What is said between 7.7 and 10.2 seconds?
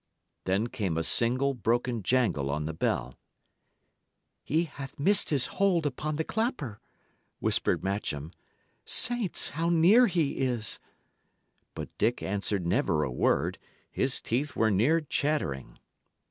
Matcham. "Saints! how near